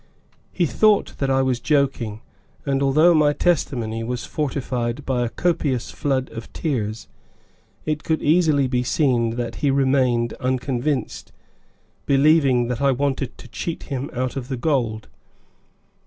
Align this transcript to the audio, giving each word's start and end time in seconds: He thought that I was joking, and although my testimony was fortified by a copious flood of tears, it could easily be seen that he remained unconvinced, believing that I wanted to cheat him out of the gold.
He 0.51 0.65
thought 0.65 1.13
that 1.19 1.29
I 1.29 1.43
was 1.43 1.59
joking, 1.59 2.21
and 2.65 2.81
although 2.81 3.13
my 3.13 3.33
testimony 3.33 4.03
was 4.03 4.25
fortified 4.25 5.05
by 5.05 5.23
a 5.23 5.29
copious 5.29 5.91
flood 5.91 6.31
of 6.31 6.51
tears, 6.53 7.07
it 7.85 8.03
could 8.03 8.19
easily 8.19 8.65
be 8.67 8.81
seen 8.81 9.35
that 9.35 9.57
he 9.57 9.69
remained 9.69 10.33
unconvinced, 10.39 11.31
believing 12.07 12.67
that 12.67 12.81
I 12.81 12.91
wanted 12.91 13.37
to 13.37 13.47
cheat 13.47 13.83
him 13.93 14.09
out 14.11 14.35
of 14.35 14.47
the 14.47 14.57
gold. 14.57 15.07